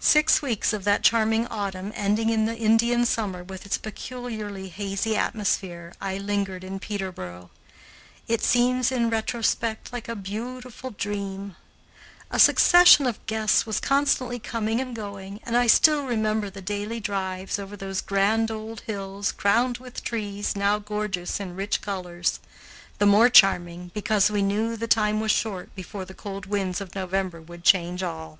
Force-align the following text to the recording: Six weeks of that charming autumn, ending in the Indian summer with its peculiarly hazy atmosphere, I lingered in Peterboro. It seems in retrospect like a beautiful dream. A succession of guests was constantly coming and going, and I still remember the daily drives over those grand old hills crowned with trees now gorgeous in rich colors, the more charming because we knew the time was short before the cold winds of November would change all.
Six 0.00 0.40
weeks 0.40 0.72
of 0.72 0.84
that 0.84 1.02
charming 1.02 1.46
autumn, 1.48 1.92
ending 1.94 2.30
in 2.30 2.46
the 2.46 2.56
Indian 2.56 3.04
summer 3.04 3.44
with 3.44 3.66
its 3.66 3.76
peculiarly 3.76 4.70
hazy 4.70 5.14
atmosphere, 5.14 5.92
I 6.00 6.16
lingered 6.16 6.64
in 6.64 6.80
Peterboro. 6.80 7.50
It 8.26 8.40
seems 8.42 8.90
in 8.90 9.10
retrospect 9.10 9.92
like 9.92 10.08
a 10.08 10.16
beautiful 10.16 10.92
dream. 10.92 11.54
A 12.30 12.38
succession 12.38 13.06
of 13.06 13.26
guests 13.26 13.66
was 13.66 13.78
constantly 13.78 14.38
coming 14.38 14.80
and 14.80 14.96
going, 14.96 15.38
and 15.44 15.54
I 15.54 15.66
still 15.66 16.06
remember 16.06 16.48
the 16.48 16.62
daily 16.62 16.98
drives 16.98 17.58
over 17.58 17.76
those 17.76 18.00
grand 18.00 18.50
old 18.50 18.80
hills 18.86 19.32
crowned 19.32 19.76
with 19.76 20.02
trees 20.02 20.56
now 20.56 20.78
gorgeous 20.78 21.40
in 21.40 21.54
rich 21.54 21.82
colors, 21.82 22.40
the 22.96 23.04
more 23.04 23.28
charming 23.28 23.90
because 23.92 24.30
we 24.30 24.40
knew 24.40 24.78
the 24.78 24.88
time 24.88 25.20
was 25.20 25.30
short 25.30 25.74
before 25.74 26.06
the 26.06 26.14
cold 26.14 26.46
winds 26.46 26.80
of 26.80 26.94
November 26.94 27.38
would 27.42 27.64
change 27.64 28.02
all. 28.02 28.38